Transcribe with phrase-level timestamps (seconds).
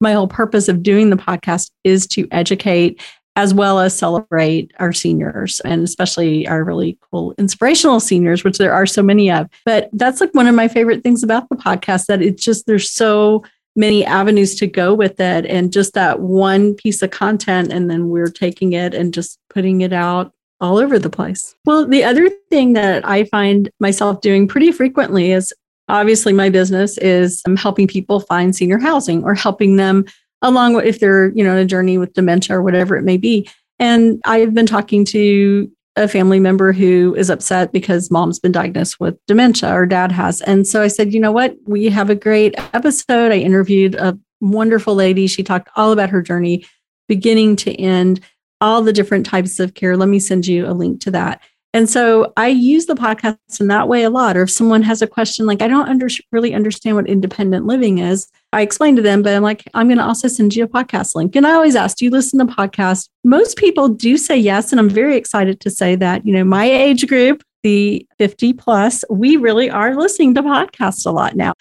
[0.00, 3.00] my whole purpose of doing the podcast is to educate
[3.36, 8.72] as well as celebrate our seniors and especially our really cool inspirational seniors, which there
[8.72, 9.46] are so many of.
[9.66, 12.90] But that's like one of my favorite things about the podcast that it's just there's
[12.90, 13.44] so
[13.76, 18.08] many avenues to go with it and just that one piece of content and then
[18.08, 21.54] we're taking it and just putting it out all over the place.
[21.66, 25.52] Well, the other thing that I find myself doing pretty frequently is
[25.88, 30.04] obviously my business is um, helping people find senior housing or helping them
[30.42, 33.48] along if they're, you know, on a journey with dementia or whatever it may be.
[33.78, 39.00] And I've been talking to a family member who is upset because mom's been diagnosed
[39.00, 40.42] with dementia or dad has.
[40.42, 41.56] And so I said, you know what?
[41.66, 43.32] We have a great episode.
[43.32, 45.26] I interviewed a wonderful lady.
[45.26, 46.66] She talked all about her journey,
[47.08, 48.20] beginning to end,
[48.60, 49.96] all the different types of care.
[49.96, 51.42] Let me send you a link to that.
[51.76, 54.34] And so I use the podcast in that way a lot.
[54.34, 57.98] Or if someone has a question like, I don't under, really understand what independent living
[57.98, 60.68] is, I explain to them, but I'm like, I'm going to also send you a
[60.68, 61.36] podcast link.
[61.36, 63.10] And I always ask, do you listen to podcasts?
[63.24, 64.72] Most people do say yes.
[64.72, 69.04] And I'm very excited to say that, you know, my age group, the 50 plus,
[69.10, 71.52] we really are listening to podcasts a lot now.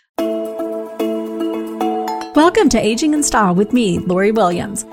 [2.35, 4.85] Welcome to Aging in Style with me, Lori Williams.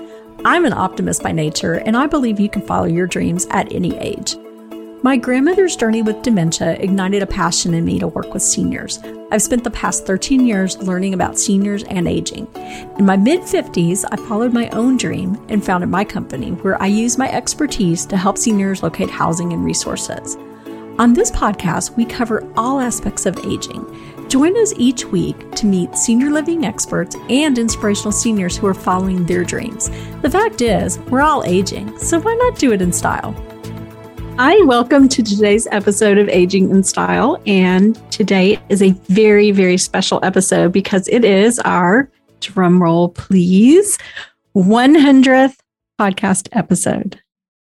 [0.45, 3.97] I'm an optimist by nature, and I believe you can follow your dreams at any
[3.99, 4.35] age.
[5.05, 9.01] My grandmother's journey with dementia ignited a passion in me to work with seniors.
[9.33, 12.47] I've spent the past 13 years learning about seniors and aging.
[13.01, 16.87] In my mid 50s, I followed my own dream and founded my company where I
[16.87, 20.37] use my expertise to help seniors locate housing and resources.
[21.01, 23.85] On this podcast, we cover all aspects of aging.
[24.29, 29.27] Join us each week to meet senior living experts and inspirational seniors who are following
[29.27, 29.91] their dreams.
[30.21, 33.35] The fact is, we're all aging, so why not do it in style?
[34.39, 37.41] Hi, welcome to today's episode of Aging in Style.
[37.47, 43.99] And today is a very, very special episode because it is our drum roll, please,
[44.57, 45.57] 100th
[46.01, 47.21] podcast episode.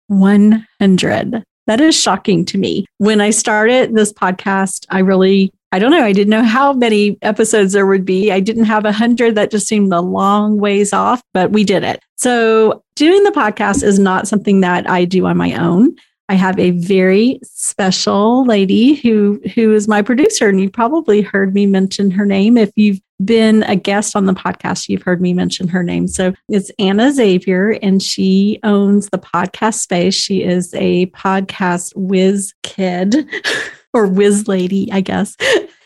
[0.07, 1.43] 100.
[1.67, 2.85] That is shocking to me.
[2.97, 7.17] When I started this podcast, I really, I don't know, I didn't know how many
[7.21, 8.31] episodes there would be.
[8.31, 9.35] I didn't have a hundred.
[9.35, 11.99] That just seemed a long ways off, but we did it.
[12.15, 15.97] So doing the podcast is not something that I do on my own.
[16.29, 21.53] I have a very special lady who who is my producer, and you probably heard
[21.53, 22.57] me mention her name.
[22.57, 26.07] If you've been a guest on the podcast, you've heard me mention her name.
[26.07, 30.15] So it's Anna Xavier, and she owns the podcast space.
[30.15, 33.27] She is a podcast whiz kid
[33.93, 35.35] or whiz lady, I guess.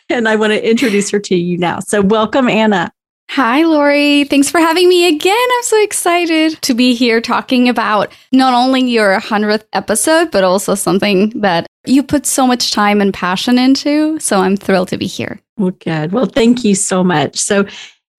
[0.10, 1.82] And I want to introduce her to you now.
[1.82, 2.94] So welcome, Anna.
[3.30, 4.24] Hi, Lori.
[4.24, 5.36] Thanks for having me again.
[5.36, 10.76] I'm so excited to be here talking about not only your 100th episode, but also
[10.76, 14.18] something that you put so much time and passion into.
[14.20, 15.40] So I'm thrilled to be here.
[15.58, 16.14] Well, good.
[16.14, 17.38] Well, thank you so much.
[17.38, 17.66] So,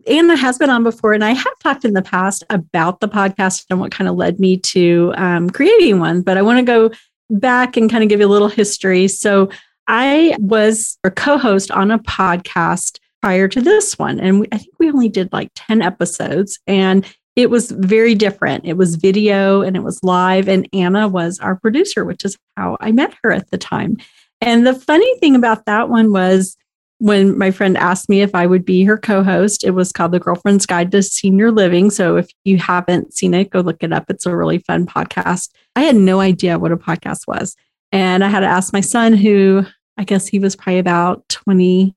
[0.07, 3.67] Anna has been on before, and I have talked in the past about the podcast
[3.69, 6.23] and what kind of led me to um, creating one.
[6.23, 6.91] But I want to go
[7.29, 9.09] back and kind of give you a little history.
[9.09, 9.51] So,
[9.87, 14.19] I was a co host on a podcast prior to this one.
[14.19, 17.05] And we, I think we only did like 10 episodes and
[17.37, 18.65] it was very different.
[18.65, 20.49] It was video and it was live.
[20.49, 23.99] And Anna was our producer, which is how I met her at the time.
[24.41, 26.57] And the funny thing about that one was
[27.01, 30.13] when my friend asked me if I would be her co host, it was called
[30.13, 31.91] The Girlfriend's Guide to Senior Living.
[31.91, 34.07] So if you haven't seen it, go look it up.
[34.09, 35.51] It's a really fun podcast.
[35.77, 37.57] I had no idea what a podcast was.
[37.93, 39.67] And I had to ask my son, who
[39.99, 41.95] I guess he was probably about 20,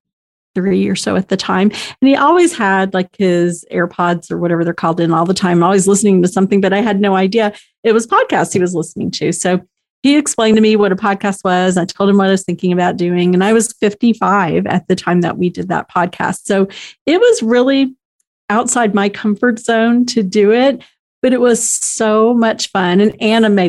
[0.55, 1.69] three or so at the time.
[1.71, 5.63] And he always had like his AirPods or whatever they're called in all the time,
[5.63, 7.53] always listening to something, but I had no idea
[7.83, 9.31] it was podcasts he was listening to.
[9.31, 9.61] So
[10.03, 11.77] he explained to me what a podcast was.
[11.77, 13.33] I told him what I was thinking about doing.
[13.33, 16.41] And I was 55 at the time that we did that podcast.
[16.45, 16.67] So
[17.05, 17.95] it was really
[18.49, 20.83] outside my comfort zone to do it,
[21.21, 22.99] but it was so much fun.
[22.99, 23.13] And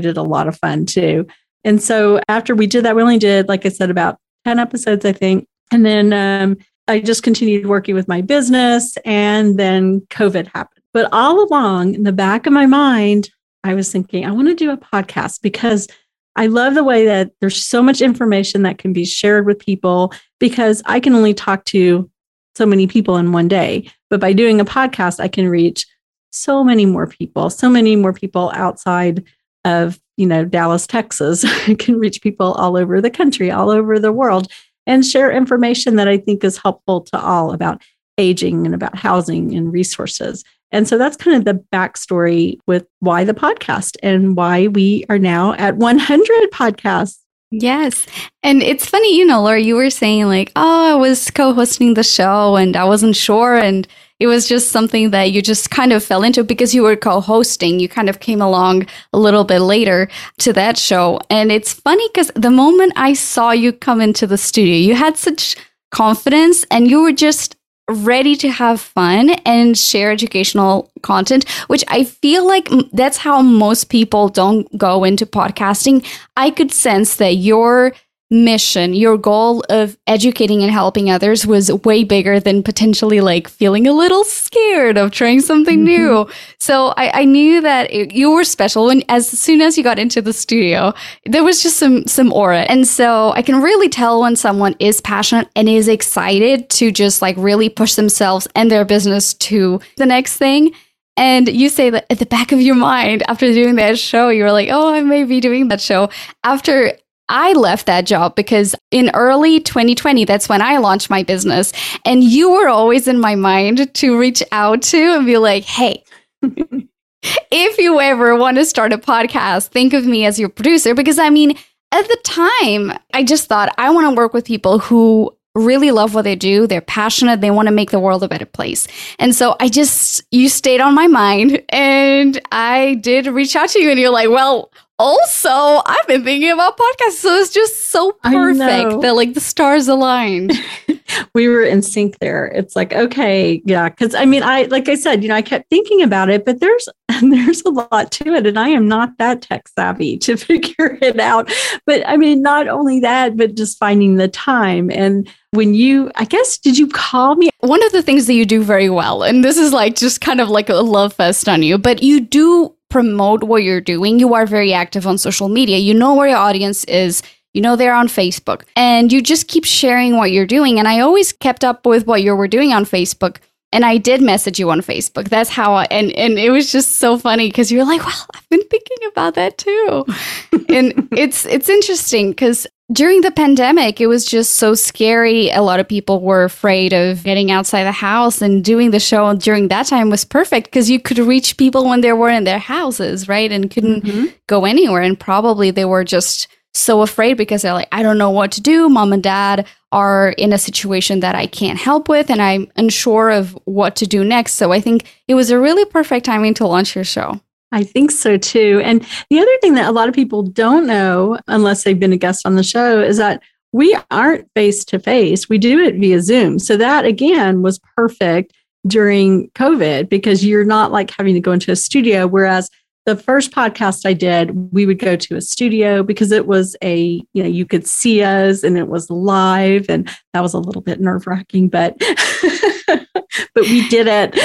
[0.06, 1.26] it a lot of fun too.
[1.65, 5.04] And so after we did that, we only did, like I said, about 10 episodes,
[5.04, 5.47] I think.
[5.71, 6.56] And then um,
[6.88, 10.82] I just continued working with my business and then COVID happened.
[10.93, 13.30] But all along in the back of my mind,
[13.65, 15.89] I was thinking, I want to do a podcast because
[16.34, 20.12] I love the way that there's so much information that can be shared with people
[20.41, 22.10] because I can only talk to
[22.56, 23.91] so many people in one day.
[24.10, 25.86] But by doing a podcast, I can reach
[26.30, 29.24] so many more people, so many more people outside
[29.65, 31.45] of, you know, Dallas, Texas.
[31.68, 34.48] I can reach people all over the country, all over the world
[34.86, 37.82] and share information that I think is helpful to all about
[38.18, 40.44] aging and about housing and resources.
[40.70, 45.18] And so that's kind of the backstory with why the podcast and why we are
[45.18, 47.18] now at 100 podcasts.
[47.50, 48.06] Yes.
[48.42, 51.92] And it's funny, you know, Laura, you were saying like, oh, I was co hosting
[51.94, 53.56] the show and I wasn't sure.
[53.56, 53.86] And
[54.22, 57.80] it was just something that you just kind of fell into because you were co-hosting.
[57.80, 60.09] You kind of came along a little bit later
[60.39, 61.19] to that show.
[61.28, 65.16] And it's funny because the moment I saw you come into the studio, you had
[65.16, 65.57] such
[65.91, 67.57] confidence and you were just
[67.91, 73.91] ready to have fun and share educational content, which I feel like that's how most
[73.91, 76.07] people don't go into podcasting.
[76.36, 77.92] I could sense that your
[78.32, 83.86] mission, your goal of educating and helping others was way bigger than potentially like feeling
[83.86, 86.24] a little scared of trying something mm-hmm.
[86.24, 86.30] new.
[86.58, 89.98] So I, I knew that it, you were special when as soon as you got
[89.98, 90.94] into the studio,
[91.26, 92.62] there was just some some aura.
[92.62, 97.20] And so I can really tell when someone is passionate and is excited to just
[97.20, 100.72] like really push themselves and their business to the next thing.
[101.18, 104.44] And you say that at the back of your mind after doing that show, you
[104.44, 106.08] were like, oh, I may be doing that show.
[106.42, 106.94] After
[107.32, 111.72] I left that job because in early 2020, that's when I launched my business.
[112.04, 116.04] And you were always in my mind to reach out to and be like, hey,
[116.42, 120.94] if you ever want to start a podcast, think of me as your producer.
[120.94, 121.56] Because I mean,
[121.90, 126.14] at the time, I just thought I want to work with people who really love
[126.14, 126.66] what they do.
[126.66, 127.40] They're passionate.
[127.40, 128.86] They want to make the world a better place.
[129.18, 133.80] And so I just, you stayed on my mind and I did reach out to
[133.80, 138.12] you and you're like, well, also, I've been thinking about podcasts, so it's just so
[138.22, 140.53] perfect that like the stars aligned.
[141.34, 142.47] we were in sync there.
[142.47, 145.68] It's like, okay, yeah, because I mean, I like I said, you know, I kept
[145.71, 146.89] thinking about it, but there's
[147.22, 151.18] there's a lot to it, and I am not that tech savvy to figure it
[151.18, 151.50] out.
[151.86, 156.24] But I mean, not only that, but just finding the time and when you i
[156.24, 159.44] guess did you call me one of the things that you do very well and
[159.44, 162.74] this is like just kind of like a love fest on you but you do
[162.92, 164.21] promote what you're doing.
[164.21, 165.78] You are very active on social media.
[165.78, 167.22] You know where your audience is.
[167.54, 168.65] You know they're on Facebook.
[168.77, 170.78] And you just keep sharing what you're doing.
[170.78, 173.39] And I always kept up with what you were doing on Facebook.
[173.72, 175.30] And I did message you on Facebook.
[175.30, 178.48] That's how I, and, and it was just so funny because you're like, well, I've
[178.50, 180.04] been thinking about that too.
[180.68, 185.50] and it's, it's interesting because during the pandemic, it was just so scary.
[185.50, 189.34] A lot of people were afraid of getting outside the house, and doing the show
[189.34, 192.58] during that time was perfect because you could reach people when they were in their
[192.58, 193.50] houses, right?
[193.50, 194.26] And couldn't mm-hmm.
[194.46, 195.02] go anywhere.
[195.02, 198.60] And probably they were just so afraid because they're like, I don't know what to
[198.60, 198.88] do.
[198.88, 203.30] Mom and dad are in a situation that I can't help with, and I'm unsure
[203.30, 204.54] of what to do next.
[204.54, 207.40] So I think it was a really perfect timing to launch your show.
[207.72, 208.80] I think so too.
[208.84, 212.19] And the other thing that a lot of people don't know, unless they've been a
[212.19, 213.42] guest on the show, is that
[213.72, 215.48] we aren't face to face.
[215.48, 216.59] We do it via Zoom.
[216.59, 218.53] So that again was perfect
[218.86, 222.27] during COVID because you're not like having to go into a studio.
[222.27, 222.69] Whereas
[223.07, 227.22] the first podcast I did, we would go to a studio because it was a,
[227.33, 229.86] you know, you could see us and it was live.
[229.89, 231.97] And that was a little bit nerve wracking, but,
[232.86, 234.36] but we did it.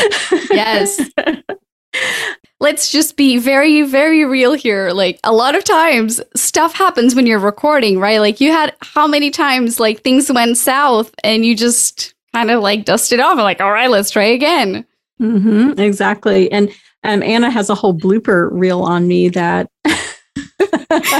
[0.50, 1.02] Yes.
[2.60, 4.92] let's just be very, very real here.
[4.92, 8.20] Like a lot of times stuff happens when you're recording, right?
[8.20, 12.62] Like you had how many times like things went south and you just kind of
[12.62, 14.86] like dusted off and like, all right, let's try again.
[15.22, 16.52] Mm-hmm, exactly.
[16.52, 16.72] And
[17.04, 19.70] um, Anna has a whole blooper reel on me that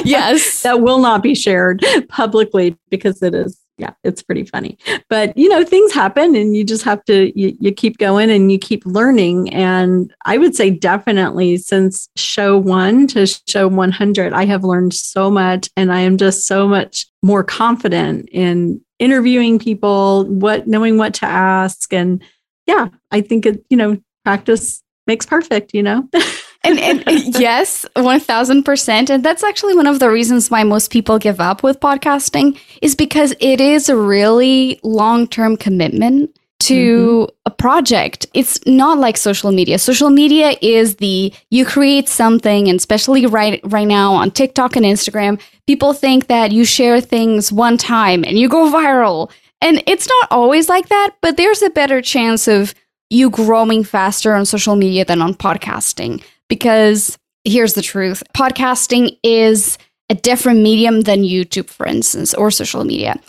[0.04, 4.78] yes that will not be shared publicly because it is yeah, it's pretty funny.
[5.10, 8.52] But you know, things happen and you just have to you, you keep going and
[8.52, 9.54] you keep learning.
[9.54, 15.30] And I would say definitely since show one to show 100, I have learned so
[15.30, 21.14] much and I am just so much more confident in interviewing people, what knowing what
[21.16, 21.94] to ask.
[21.94, 22.24] And
[22.66, 26.10] yeah, I think it, you know, practice makes perfect, you know?
[26.68, 29.10] and, and yes, 1000%.
[29.10, 32.96] And that's actually one of the reasons why most people give up with podcasting is
[32.96, 37.42] because it is a really long term commitment to mm-hmm.
[37.46, 38.26] a project.
[38.34, 39.78] It's not like social media.
[39.80, 44.86] Social media is the you create something and especially right right now on TikTok and
[44.86, 49.32] Instagram, people think that you share things one time and you go viral.
[49.62, 52.74] And it's not always like that, but there's a better chance of
[53.10, 59.78] you growing faster on social media than on podcasting because here's the truth podcasting is
[60.10, 63.20] a different medium than YouTube, for instance, or social media.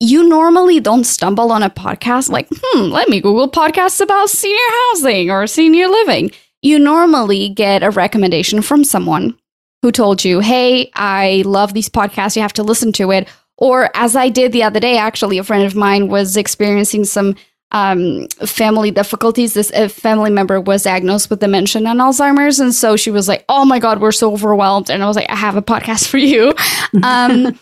[0.00, 4.58] You normally don't stumble on a podcast like, hmm, let me Google podcasts about senior
[4.88, 6.32] housing or senior living.
[6.60, 9.38] You normally get a recommendation from someone
[9.82, 13.28] who told you, hey, I love these podcasts, you have to listen to it.
[13.58, 17.36] Or as I did the other day, actually, a friend of mine was experiencing some
[17.72, 19.54] um, family difficulties.
[19.54, 23.64] This family member was diagnosed with dementia and Alzheimer's, and so she was like, "Oh
[23.64, 26.54] my God, we're so overwhelmed." And I was like, "I have a podcast for you."
[27.02, 27.58] Um,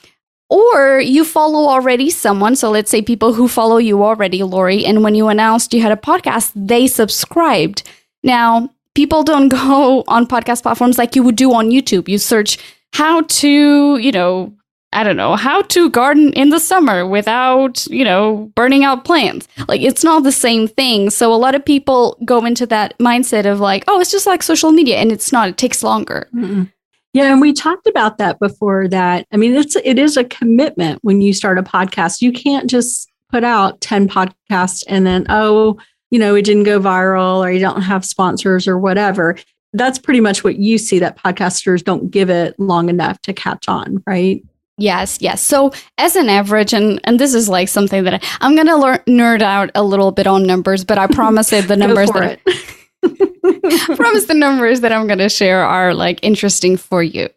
[0.50, 2.56] Or you follow already someone.
[2.56, 5.92] So let's say people who follow you already, Lori, and when you announced you had
[5.92, 7.88] a podcast, they subscribed.
[8.24, 12.08] Now, people don't go on podcast platforms like you would do on YouTube.
[12.08, 12.58] You search
[12.92, 14.52] how to, you know,
[14.92, 19.46] I don't know, how to garden in the summer without, you know, burning out plants.
[19.68, 21.10] Like it's not the same thing.
[21.10, 24.42] So a lot of people go into that mindset of like, oh, it's just like
[24.42, 25.48] social media and it's not.
[25.48, 26.28] It takes longer.
[26.34, 26.72] Mm-mm.
[27.12, 29.26] Yeah, and we talked about that before that.
[29.32, 32.22] I mean, it's it is a commitment when you start a podcast.
[32.22, 35.78] You can't just put out 10 podcasts and then oh,
[36.10, 39.36] you know, it didn't go viral or you don't have sponsors or whatever.
[39.72, 43.68] That's pretty much what you see that podcasters don't give it long enough to catch
[43.68, 44.42] on, right?
[44.80, 45.42] Yes, yes.
[45.42, 48.98] So as an average, and and this is like something that I, am gonna learn
[49.06, 53.94] nerd out a little bit on numbers, but I promise that the numbers that I,
[53.96, 57.28] promise the numbers that I'm gonna share are like interesting for you.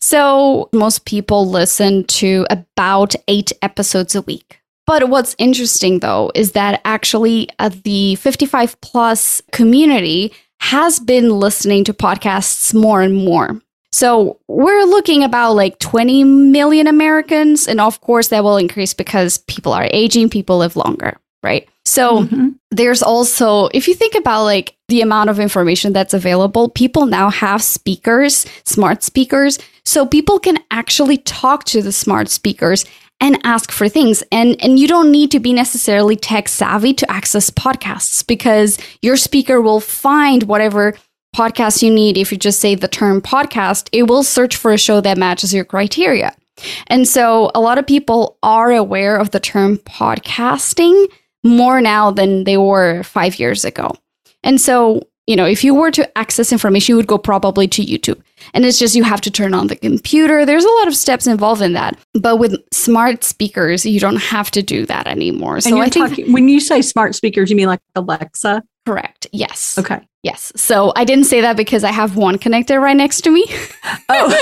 [0.00, 4.60] So most people listen to about eight episodes a week.
[4.86, 11.82] But what's interesting though is that actually uh, the 55 plus community has been listening
[11.84, 13.60] to podcasts more and more.
[13.92, 17.66] So we're looking about like 20 million Americans.
[17.66, 21.68] And of course, that will increase because people are aging, people live longer, right?
[21.84, 22.48] So mm-hmm.
[22.70, 27.30] there's also, if you think about like the amount of information that's available, people now
[27.30, 29.58] have speakers, smart speakers.
[29.84, 32.84] So people can actually talk to the smart speakers
[33.20, 34.22] and ask for things.
[34.30, 39.16] And, and you don't need to be necessarily tech savvy to access podcasts because your
[39.16, 40.94] speaker will find whatever
[41.36, 42.16] podcast you need.
[42.16, 45.52] If you just say the term podcast, it will search for a show that matches
[45.52, 46.34] your criteria.
[46.86, 51.06] And so a lot of people are aware of the term podcasting
[51.44, 53.92] more now than they were five years ago.
[54.42, 57.84] And so you know, if you were to access information, you would go probably to
[57.84, 58.22] YouTube.
[58.54, 60.46] And it's just you have to turn on the computer.
[60.46, 61.98] There's a lot of steps involved in that.
[62.14, 65.60] But with smart speakers, you don't have to do that anymore.
[65.60, 68.62] So I think talking, when you say smart speakers, you mean like Alexa?
[68.86, 69.26] Correct.
[69.32, 69.76] Yes.
[69.78, 70.00] Okay.
[70.26, 70.50] Yes.
[70.56, 73.46] So I didn't say that because I have one connected right next to me.
[74.08, 74.36] Oh.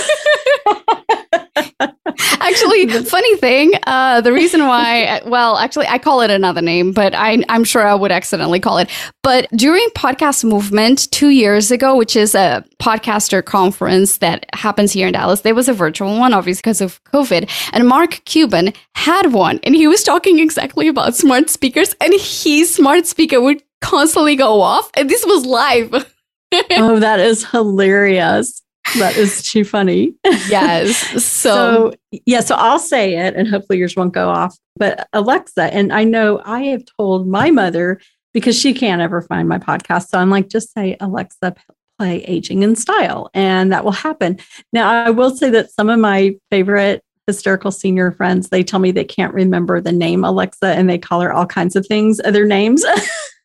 [2.41, 7.15] actually, funny thing, uh, the reason why, well, actually, I call it another name, but
[7.15, 8.89] I, I'm sure I would accidentally call it.
[9.23, 15.09] But during Podcast Movement two years ago, which is a podcaster conference that happens here
[15.09, 17.51] in Dallas, there was a virtual one, obviously, because of COVID.
[17.75, 22.75] And Mark Cuban had one, and he was talking exactly about smart speakers, and his
[22.75, 24.91] smart speaker would constantly go off.
[24.95, 25.93] And this was live.
[26.71, 28.63] oh, that is hilarious.
[28.99, 30.15] That is too funny.
[30.49, 30.97] Yes.
[30.97, 31.95] So, so,
[32.27, 34.57] yeah, so I'll say it and hopefully yours won't go off.
[34.77, 38.01] But Alexa, and I know I have told my mother
[38.33, 40.09] because she can't ever find my podcast.
[40.09, 41.55] So I'm like, just say Alexa
[41.99, 44.39] play aging in style and that will happen.
[44.73, 48.91] Now I will say that some of my favorite hysterical senior friends, they tell me
[48.91, 52.45] they can't remember the name Alexa and they call her all kinds of things, other
[52.45, 52.85] names.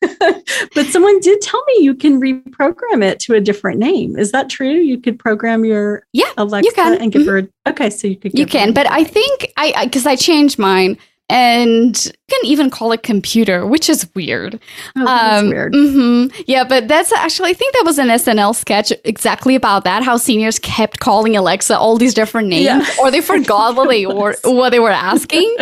[0.74, 4.16] but someone did tell me you can reprogram it to a different name.
[4.18, 4.72] Is that true?
[4.72, 7.00] You could program your yeah, Alexa you can.
[7.00, 7.46] and give mm-hmm.
[7.46, 7.70] her.
[7.70, 8.38] Okay, so you could.
[8.38, 10.98] you can, but I think I because I, I changed mine
[11.30, 14.60] and you can even call it computer, which is weird.
[14.96, 15.72] Oh, um, weird.
[15.72, 16.42] Mm-hmm.
[16.48, 20.02] Yeah, but that's actually I think that was an SNL sketch exactly about that.
[20.02, 22.84] How seniors kept calling Alexa all these different names, yeah.
[23.00, 25.56] or they forgot what they were what they were asking.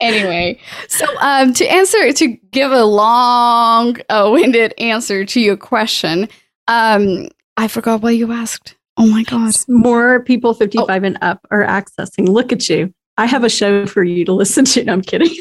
[0.00, 6.28] anyway, so um, to answer to give a long-winded answer to your question,
[6.66, 8.74] um, I forgot what you asked.
[8.96, 9.54] Oh my god!
[9.68, 11.06] More people 55 oh.
[11.06, 12.28] and up are accessing.
[12.28, 12.92] Look at you.
[13.18, 14.84] I have a show for you to listen to.
[14.84, 15.28] No, I'm kidding.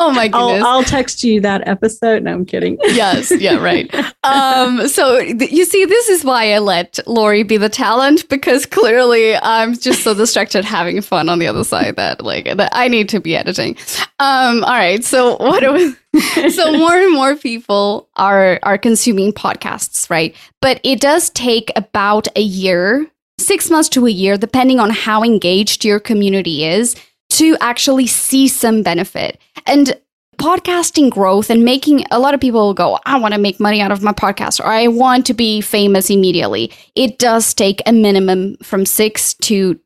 [0.00, 0.64] Oh my goodness.
[0.64, 2.24] I'll, I'll, text you that episode.
[2.24, 2.78] No, I'm kidding.
[2.82, 3.30] yes.
[3.30, 3.62] Yeah.
[3.62, 3.88] Right.
[4.24, 8.64] Um, so th- you see, this is why I let Lori be the talent because
[8.64, 12.88] clearly I'm just so distracted having fun on the other side that like that I
[12.88, 13.76] need to be editing.
[14.18, 15.04] Um, all right.
[15.04, 20.34] So what do we, so more and more people are are consuming podcasts, right?
[20.62, 23.06] But it does take about a year
[23.38, 26.96] six months to a year, depending on how engaged your community is,
[27.30, 29.40] to actually see some benefit.
[29.66, 29.98] And
[30.36, 33.92] podcasting growth and making a lot of people go, I want to make money out
[33.92, 36.72] of my podcast or I want to be famous immediately.
[36.94, 39.78] It does take a minimum from six to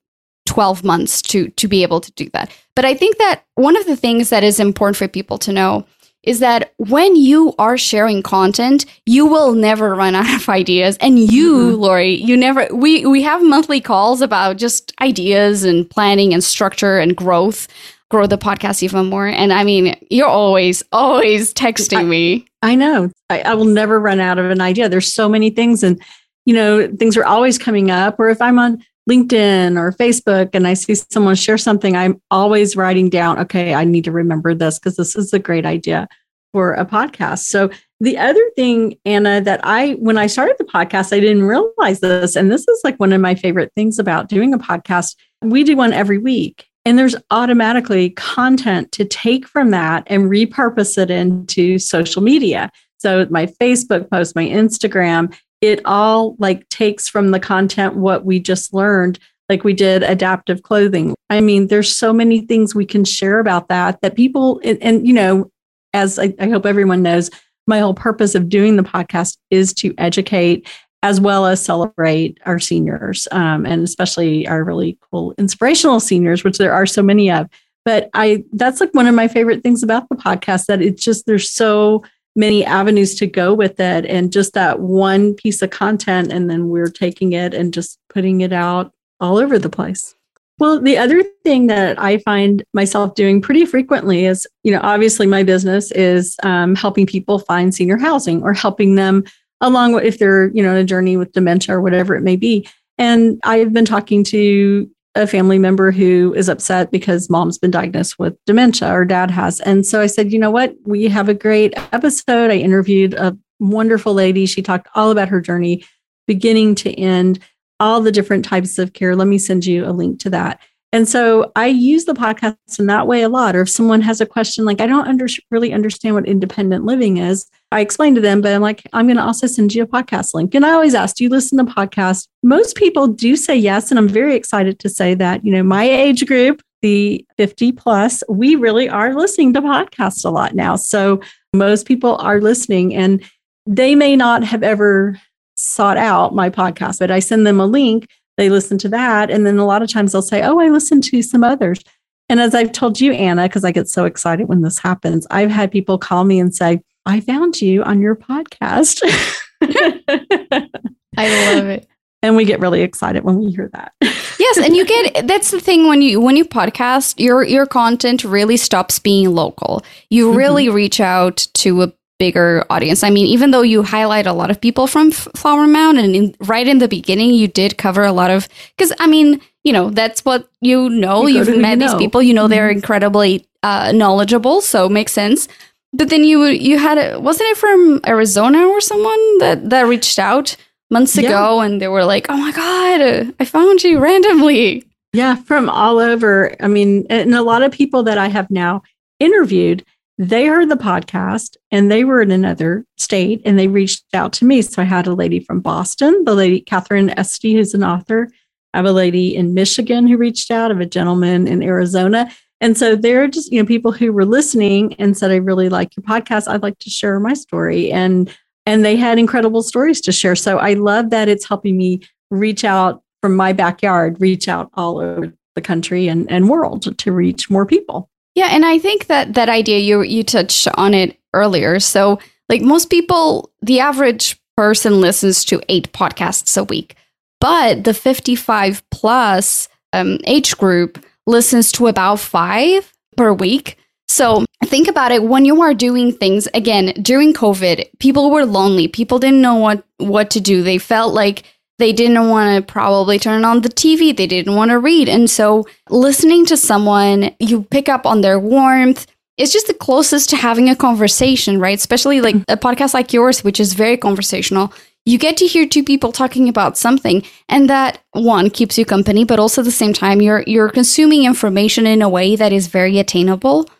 [0.46, 2.50] 12 months to to be able to do that.
[2.74, 5.86] But I think that one of the things that is important for people to know
[6.28, 10.98] is that when you are sharing content, you will never run out of ideas.
[11.00, 11.80] And you, mm-hmm.
[11.80, 16.98] Lori, you never, we, we have monthly calls about just ideas and planning and structure
[16.98, 17.66] and growth,
[18.10, 19.26] grow the podcast even more.
[19.26, 22.46] And I mean, you're always, always texting I, me.
[22.60, 23.10] I know.
[23.30, 24.90] I, I will never run out of an idea.
[24.90, 25.82] There's so many things.
[25.82, 25.98] And
[26.44, 28.18] you know, things are always coming up.
[28.18, 32.76] Or if I'm on LinkedIn or Facebook and I see someone share something, I'm always
[32.76, 36.08] writing down, okay, I need to remember this because this is a great idea
[36.52, 37.44] for a podcast.
[37.44, 42.00] So the other thing, Anna, that I, when I started the podcast, I didn't realize
[42.00, 42.36] this.
[42.36, 45.16] And this is like one of my favorite things about doing a podcast.
[45.42, 46.66] We do one every week.
[46.84, 52.70] And there's automatically content to take from that and repurpose it into social media.
[52.98, 58.38] So my Facebook post, my Instagram, it all like takes from the content what we
[58.38, 61.14] just learned like we did adaptive clothing.
[61.30, 65.06] I mean there's so many things we can share about that that people and, and
[65.06, 65.50] you know
[65.94, 67.30] as I, I, hope everyone knows
[67.66, 70.68] my whole purpose of doing the podcast is to educate
[71.02, 76.58] as well as celebrate our seniors um, and especially our really cool inspirational seniors which
[76.58, 77.48] there are so many of.
[77.84, 81.24] But i that's like one of my favorite things about the podcast that it's just
[81.26, 82.04] there's so
[82.38, 86.68] many avenues to go with it and just that one piece of content and then
[86.68, 90.14] we're taking it and just putting it out all over the place.
[90.60, 95.26] Well the other thing that i find myself doing pretty frequently is you know obviously
[95.26, 99.24] my business is um, helping people find senior housing or helping them
[99.60, 102.36] along with if they're you know on a journey with dementia or whatever it may
[102.36, 102.68] be.
[102.98, 108.18] And i've been talking to a family member who is upset because mom's been diagnosed
[108.18, 109.60] with dementia or dad has.
[109.60, 110.74] And so I said, you know what?
[110.84, 112.50] We have a great episode.
[112.50, 114.46] I interviewed a wonderful lady.
[114.46, 115.84] She talked all about her journey,
[116.26, 117.40] beginning to end,
[117.80, 119.16] all the different types of care.
[119.16, 120.60] Let me send you a link to that.
[120.92, 123.54] And so I use the podcast in that way a lot.
[123.54, 127.18] Or if someone has a question like, I don't under, really understand what independent living
[127.18, 129.86] is, I explain to them, but I'm like, I'm going to also send you a
[129.86, 130.54] podcast link.
[130.54, 132.26] And I always ask, do you listen to podcasts?
[132.42, 133.90] Most people do say yes.
[133.90, 138.22] And I'm very excited to say that, you know, my age group, the 50 plus,
[138.28, 140.76] we really are listening to podcasts a lot now.
[140.76, 141.20] So
[141.52, 143.22] most people are listening and
[143.66, 145.20] they may not have ever
[145.56, 148.06] sought out my podcast, but I send them a link
[148.38, 149.30] they listen to that.
[149.30, 151.82] And then a lot of times they'll say, Oh, I listened to some others.
[152.30, 155.50] And as I've told you, Anna, because I get so excited when this happens, I've
[155.50, 159.00] had people call me and say, I found you on your podcast.
[159.62, 161.88] I love it.
[162.22, 163.92] And we get really excited when we hear that.
[164.00, 168.24] yes, and you get that's the thing when you when you podcast, your your content
[168.24, 169.82] really stops being local.
[170.10, 170.74] You really mm-hmm.
[170.74, 173.02] reach out to a bigger audience.
[173.02, 176.34] I mean, even though you highlight a lot of people from Flower Mound, and in,
[176.40, 179.90] right in the beginning, you did cover a lot of because I mean, you know,
[179.90, 181.26] that's what you know.
[181.26, 182.22] You have met these people.
[182.22, 182.50] You know, mm-hmm.
[182.50, 185.48] they're incredibly uh, knowledgeable, so it makes sense.
[185.92, 190.18] But then you you had a, wasn't it from Arizona or someone that that reached
[190.18, 190.56] out
[190.90, 191.28] months yeah.
[191.28, 195.98] ago, and they were like, "Oh my god, I found you randomly." Yeah, from all
[195.98, 196.54] over.
[196.60, 198.82] I mean, and a lot of people that I have now
[199.18, 199.84] interviewed
[200.18, 204.44] they heard the podcast and they were in another state and they reached out to
[204.44, 204.62] me.
[204.62, 208.28] So I had a lady from Boston, the lady Katharine Esty, who's an author.
[208.74, 212.30] I have a lady in Michigan who reached out, I have a gentleman in Arizona.
[212.60, 215.96] And so they're just, you know, people who were listening and said, I really like
[215.96, 216.48] your podcast.
[216.48, 217.92] I'd like to share my story.
[217.92, 218.34] And
[218.66, 220.36] and they had incredible stories to share.
[220.36, 222.00] So I love that it's helping me
[222.30, 227.12] reach out from my backyard, reach out all over the country and, and world to
[227.12, 228.10] reach more people.
[228.38, 231.80] Yeah, and I think that that idea you you touched on it earlier.
[231.80, 236.94] So, like most people, the average person listens to eight podcasts a week,
[237.40, 243.76] but the 55 plus um, age group listens to about five per week.
[244.06, 248.86] So think about it when you are doing things again during COVID, people were lonely.
[248.86, 250.62] People didn't know what what to do.
[250.62, 251.42] They felt like
[251.78, 254.16] they didn't want to probably turn on the TV.
[254.16, 255.08] They didn't want to read.
[255.08, 259.06] And so listening to someone, you pick up on their warmth.
[259.36, 261.78] It's just the closest to having a conversation, right?
[261.78, 264.72] Especially like a podcast like yours, which is very conversational.
[265.06, 269.24] You get to hear two people talking about something, and that one keeps you company,
[269.24, 272.66] but also at the same time, you're you're consuming information in a way that is
[272.66, 273.70] very attainable,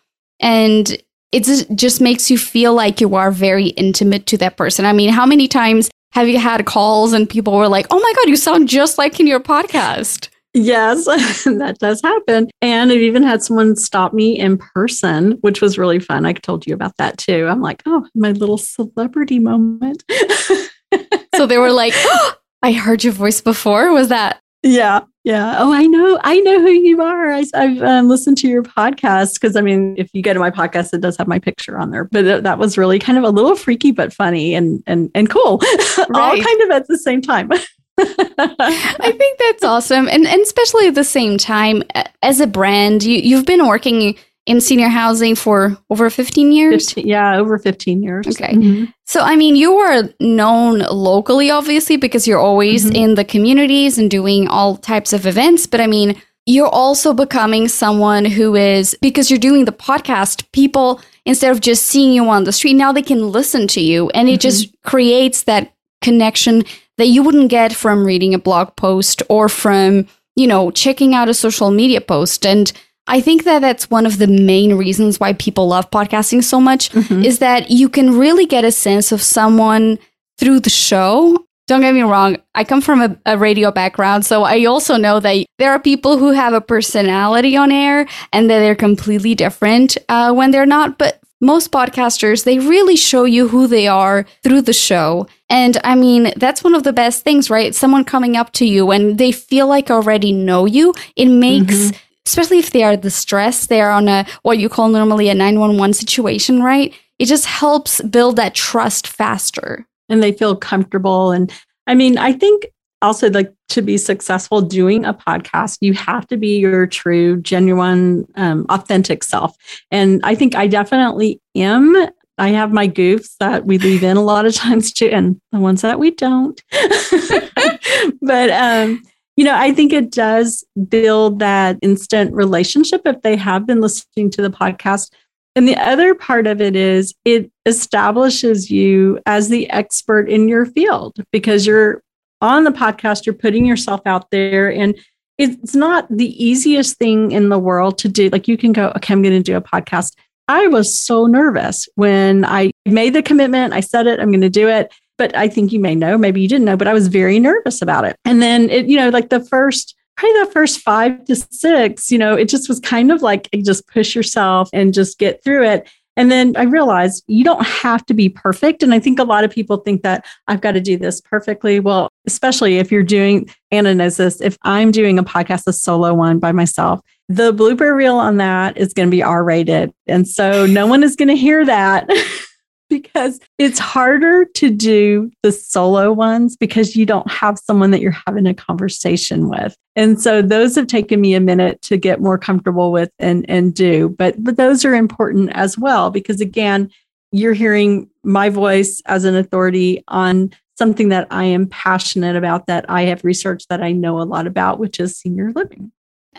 [0.40, 0.96] and
[1.32, 4.86] it just makes you feel like you are very intimate to that person.
[4.86, 8.12] I mean, how many times have you had calls and people were like, oh my
[8.16, 10.28] God, you sound just like in your podcast?
[10.54, 11.04] Yes,
[11.44, 12.48] that does happen.
[12.62, 16.26] And I've even had someone stop me in person, which was really fun.
[16.26, 17.46] I told you about that too.
[17.46, 20.04] I'm like, oh, my little celebrity moment.
[21.34, 23.92] so they were like, oh, I heard your voice before.
[23.92, 25.56] Was that yeah, yeah.
[25.58, 26.18] Oh, I know.
[26.24, 27.30] I know who you are.
[27.30, 30.50] I, have um, listened to your podcast because I mean, if you go to my
[30.50, 32.04] podcast, it does have my picture on there.
[32.04, 35.28] But th- that was really kind of a little freaky, but funny and and and
[35.28, 35.58] cool,
[35.98, 36.08] right.
[36.14, 37.50] all kind of at the same time.
[37.98, 41.82] I think that's awesome, and and especially at the same time,
[42.22, 44.16] as a brand, you you've been working
[44.48, 46.86] in senior housing for over 15 years?
[46.92, 48.26] 15, yeah, over 15 years.
[48.26, 48.54] Okay.
[48.54, 48.84] Mm-hmm.
[49.04, 52.96] So, I mean, you are known locally, obviously, because you're always mm-hmm.
[52.96, 55.66] in the communities and doing all types of events.
[55.66, 61.02] But I mean, you're also becoming someone who is, because you're doing the podcast, people,
[61.26, 64.08] instead of just seeing you on the street, now they can listen to you.
[64.10, 64.40] And it mm-hmm.
[64.40, 66.64] just creates that connection
[66.96, 70.06] that you wouldn't get from reading a blog post or from,
[70.36, 72.46] you know, checking out a social media post.
[72.46, 72.72] And
[73.08, 76.90] I think that that's one of the main reasons why people love podcasting so much
[76.90, 77.24] mm-hmm.
[77.24, 79.98] is that you can really get a sense of someone
[80.36, 81.44] through the show.
[81.66, 85.20] Don't get me wrong, I come from a, a, radio background, so I also know
[85.20, 89.98] that there are people who have a personality on air and that they're completely different
[90.08, 90.96] uh, when they're not.
[90.96, 95.26] But most podcasters, they really show you who they are through the show.
[95.50, 97.74] And I mean, that's one of the best things, right?
[97.74, 100.94] Someone coming up to you and they feel like already know you.
[101.16, 101.96] It makes mm-hmm
[102.28, 105.94] especially if they are distressed, they are on a what you call normally a 911
[105.94, 106.94] situation, right?
[107.18, 109.86] It just helps build that trust faster.
[110.10, 111.32] And they feel comfortable.
[111.32, 111.52] And
[111.86, 112.66] I mean, I think
[113.00, 118.26] also like to be successful doing a podcast, you have to be your true, genuine,
[118.36, 119.56] um, authentic self.
[119.90, 121.94] And I think I definitely am.
[122.36, 125.60] I have my goofs that we leave in a lot of times too, and the
[125.60, 126.62] ones that we don't.
[128.22, 129.02] but um,
[129.38, 134.30] you know, I think it does build that instant relationship if they have been listening
[134.30, 135.12] to the podcast.
[135.54, 140.66] And the other part of it is it establishes you as the expert in your
[140.66, 142.02] field because you're
[142.40, 144.72] on the podcast, you're putting yourself out there.
[144.72, 144.98] And
[145.38, 148.30] it's not the easiest thing in the world to do.
[148.30, 150.16] Like you can go, okay, I'm going to do a podcast.
[150.48, 153.72] I was so nervous when I made the commitment.
[153.72, 156.40] I said it, I'm going to do it but I think you may know, maybe
[156.40, 158.16] you didn't know, but I was very nervous about it.
[158.24, 162.18] And then it, you know, like the first probably the first five to six, you
[162.18, 165.88] know, it just was kind of like just push yourself and just get through it.
[166.16, 168.82] And then I realized you don't have to be perfect.
[168.82, 171.78] And I think a lot of people think that I've got to do this perfectly.
[171.78, 176.12] Well, especially if you're doing, Anna knows this, if I'm doing a podcast, a solo
[176.14, 179.92] one by myself, the blooper reel on that is going to be R rated.
[180.08, 182.10] And so no one is going to hear that.
[182.88, 188.16] because it's harder to do the solo ones because you don't have someone that you're
[188.26, 189.76] having a conversation with.
[189.96, 193.74] And so those have taken me a minute to get more comfortable with and, and
[193.74, 194.10] do.
[194.10, 196.90] But, but those are important as well because, again,
[197.32, 202.86] you're hearing my voice as an authority on something that I am passionate about, that
[202.88, 205.90] I have researched that I know a lot about, which is senior living.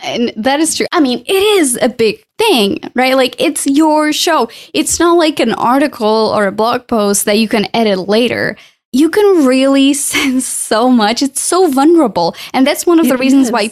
[0.02, 0.86] And that is true.
[0.92, 3.14] I mean, it is a big thing, right?
[3.14, 4.48] Like it's your show.
[4.74, 8.56] It's not like an article or a blog post that you can edit later.
[8.92, 11.22] You can really sense so much.
[11.22, 12.34] It's so vulnerable.
[12.52, 13.52] And that's one of the reasons is.
[13.52, 13.70] why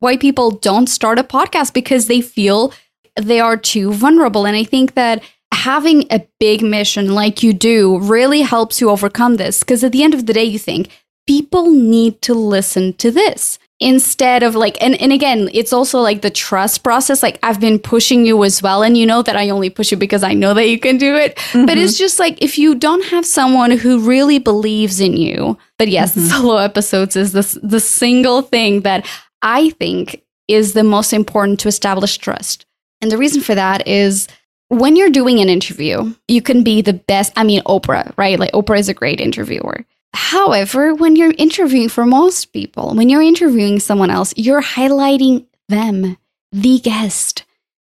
[0.00, 2.72] why people don't start a podcast because they feel
[3.16, 4.46] they are too vulnerable.
[4.46, 9.36] And I think that having a big mission like you do really helps you overcome
[9.36, 10.88] this because at the end of the day you think
[11.26, 16.20] people need to listen to this instead of like and, and again it's also like
[16.20, 19.48] the trust process like i've been pushing you as well and you know that i
[19.48, 21.64] only push you because i know that you can do it mm-hmm.
[21.64, 25.88] but it's just like if you don't have someone who really believes in you but
[25.88, 26.26] yes mm-hmm.
[26.28, 29.06] solo episodes is the, the single thing that
[29.40, 32.66] i think is the most important to establish trust
[33.00, 34.28] and the reason for that is
[34.68, 38.52] when you're doing an interview you can be the best i mean oprah right like
[38.52, 43.78] oprah is a great interviewer However, when you're interviewing for most people, when you're interviewing
[43.80, 46.16] someone else, you're highlighting them,
[46.52, 47.44] the guest.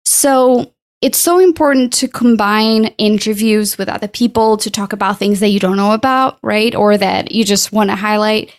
[0.05, 5.49] So it's so important to combine interviews with other people to talk about things that
[5.49, 6.73] you don't know about, right?
[6.73, 8.53] Or that you just want to highlight.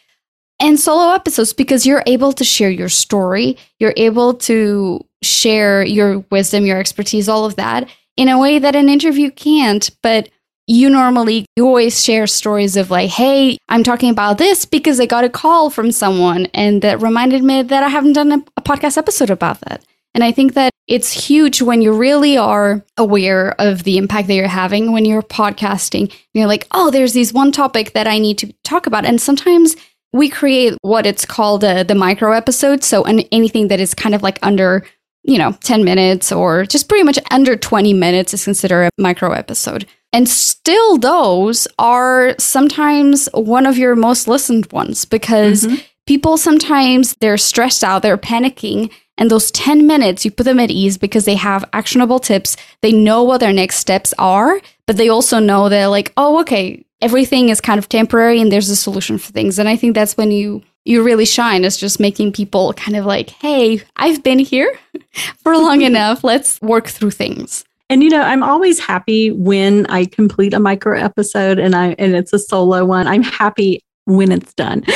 [0.61, 6.19] And solo episodes because you're able to share your story, you're able to share your
[6.31, 9.91] wisdom, your expertise, all of that in a way that an interview can't.
[10.03, 10.29] But
[10.67, 15.07] you normally you always share stories of like hey i'm talking about this because i
[15.07, 18.63] got a call from someone and that reminded me that i haven't done a, a,
[18.63, 19.85] podcast episode about that.
[20.15, 24.35] And i think that it's huge when you really are aware of the impact that
[24.35, 26.13] you're having when you're podcasting.
[26.35, 29.05] You're like oh there's this one topic that i need to talk about.
[29.05, 29.77] And sometimes
[30.13, 32.85] we create what it's called uh, the micro episode.
[32.85, 34.85] So an, anything that is kind of like under
[35.25, 39.33] you know 10 minutes or just pretty much under 20 minutes is considered a micro
[39.33, 45.75] episode and still, those are sometimes one of your most listened ones because mm-hmm.
[46.07, 48.93] people sometimes they're stressed out, they're panicking.
[49.19, 52.57] And those 10 minutes, you put them at ease because they have actionable tips.
[52.81, 56.85] They know what their next steps are, but they also know they're like, oh, okay,
[57.03, 59.59] everything is kind of temporary and there's a solution for things.
[59.59, 63.07] And I think that's when you you really shine is just making people kind of
[63.07, 64.79] like, hey, I've been here
[65.43, 66.23] for long enough.
[66.23, 67.65] Let's work through things.
[67.91, 72.15] And you know, I'm always happy when I complete a micro episode and I and
[72.15, 73.07] it's a solo one.
[73.07, 74.85] I'm happy when it's done.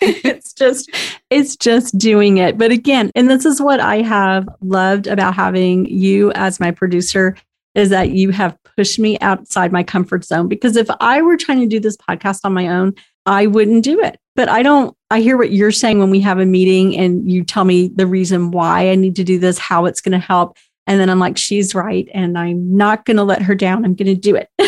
[0.00, 0.90] it's just
[1.30, 2.58] it's just doing it.
[2.58, 7.36] But again, and this is what I have loved about having you as my producer
[7.74, 11.60] is that you have pushed me outside my comfort zone because if I were trying
[11.60, 12.94] to do this podcast on my own,
[13.26, 14.18] I wouldn't do it.
[14.36, 17.44] But I don't I hear what you're saying when we have a meeting and you
[17.44, 20.56] tell me the reason why I need to do this, how it's going to help.
[20.88, 22.08] And then I'm like, she's right.
[22.14, 23.84] And I'm not going to let her down.
[23.84, 24.48] I'm going to do it.
[24.58, 24.66] but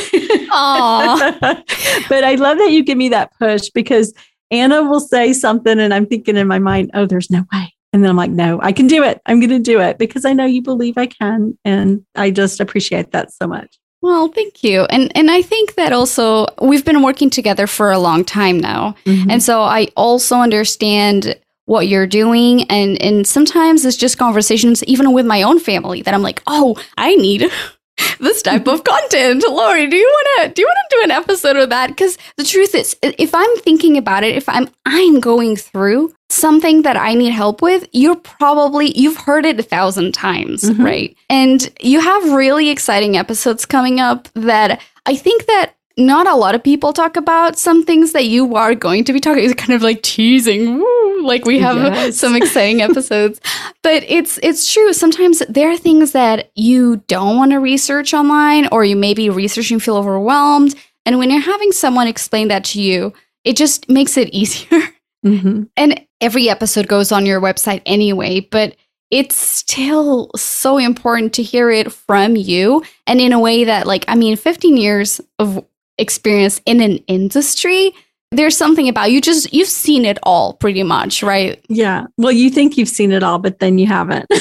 [2.24, 4.12] I love that you give me that push because
[4.50, 7.74] Anna will say something and I'm thinking in my mind, oh, there's no way.
[7.92, 9.20] And then I'm like, no, I can do it.
[9.26, 11.58] I'm going to do it because I know you believe I can.
[11.64, 13.78] And I just appreciate that so much.
[14.02, 14.84] Well, thank you.
[14.84, 18.94] And and I think that also we've been working together for a long time now.
[19.04, 19.30] Mm-hmm.
[19.30, 21.38] And so I also understand
[21.70, 26.12] what you're doing and and sometimes it's just conversations even with my own family that
[26.12, 27.48] I'm like, "Oh, I need
[28.18, 29.44] this type of content.
[29.48, 31.88] Lori, do you want to do you want to do an episode of that?
[31.88, 36.82] Because the truth is, if I'm thinking about it, if I'm I'm going through something
[36.82, 40.84] that I need help with, you're probably you've heard it a thousand times, mm-hmm.
[40.84, 41.16] right?
[41.28, 46.54] And you have really exciting episodes coming up that I think that not a lot
[46.54, 49.72] of people talk about some things that you are going to be talking is kind
[49.72, 52.16] of like teasing woo, like we have yes.
[52.16, 53.40] some exciting episodes
[53.82, 58.68] but it's it's true sometimes there are things that you don't want to research online
[58.72, 60.74] or you maybe researching feel overwhelmed
[61.04, 63.12] and when you're having someone explain that to you
[63.44, 64.80] it just makes it easier
[65.24, 65.64] mm-hmm.
[65.76, 68.76] and every episode goes on your website anyway but
[69.10, 74.04] it's still so important to hear it from you and in a way that like
[74.08, 75.64] i mean 15 years of
[76.00, 77.92] experience in an industry
[78.32, 81.64] there's something about you just you've seen it all pretty much right?
[81.68, 82.06] Yeah.
[82.16, 84.26] Well you think you've seen it all but then you haven't.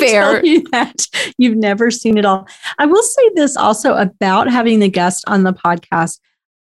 [0.00, 0.44] Fair.
[0.44, 1.06] you that
[1.38, 2.48] you've never seen it all.
[2.78, 6.18] I will say this also about having the guest on the podcast.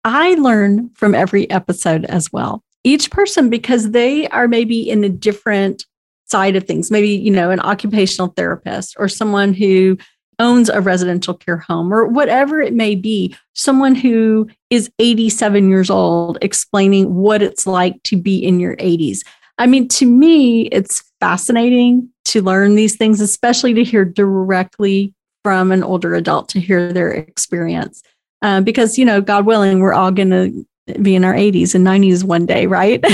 [0.05, 2.65] I learn from every episode as well.
[2.85, 5.85] Each person because they are maybe in a different
[6.27, 9.99] side of things maybe you know an occupational therapist or someone who
[10.41, 15.91] owns a residential care home or whatever it may be, someone who is 87 years
[15.91, 19.21] old explaining what it's like to be in your 80s.
[19.59, 25.71] I mean, to me, it's fascinating to learn these things, especially to hear directly from
[25.71, 28.03] an older adult to hear their experience.
[28.43, 30.67] Uh, because, you know, God willing, we're all going to
[31.03, 33.05] be in our 80s and 90s one day, right?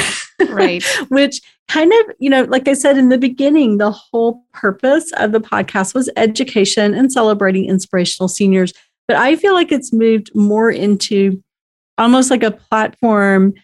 [0.48, 0.84] Right.
[1.08, 5.32] Which kind of, you know, like I said in the beginning, the whole purpose of
[5.32, 8.72] the podcast was education and celebrating inspirational seniors.
[9.08, 11.42] But I feel like it's moved more into
[11.98, 13.54] almost like a platform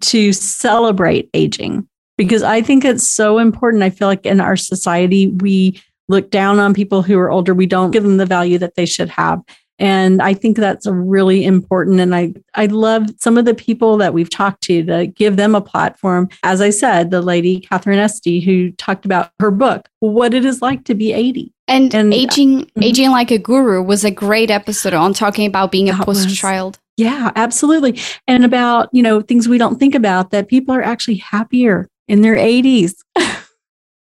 [0.00, 3.82] to celebrate aging because I think it's so important.
[3.82, 7.66] I feel like in our society, we look down on people who are older, we
[7.66, 9.40] don't give them the value that they should have.
[9.78, 12.00] And I think that's really important.
[12.00, 15.54] And I, I love some of the people that we've talked to to give them
[15.54, 16.28] a platform.
[16.42, 20.62] As I said, the lady, Katharine Esty, who talked about her book, what it is
[20.62, 21.52] like to be 80.
[21.66, 22.82] And, and aging, mm-hmm.
[22.82, 26.78] aging like a guru was a great episode on talking about being a post child.
[26.96, 27.98] Yeah, absolutely.
[28.28, 32.20] And about, you know, things we don't think about that people are actually happier in
[32.20, 32.94] their 80s.